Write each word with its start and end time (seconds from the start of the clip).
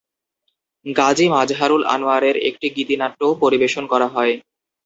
গাজী 0.85 1.25
মাজহারুল 1.29 1.83
আনোয়ারের 1.93 2.35
একটি 2.49 2.67
গীতিনাট্যও 2.75 3.31
পরিবেশন 3.43 3.83
করা 3.91 4.07
হয়। 4.07 4.33